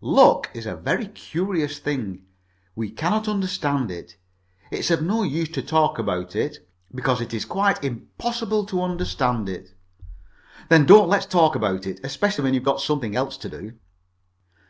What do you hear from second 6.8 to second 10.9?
because it is quite impossible to understand it." "Then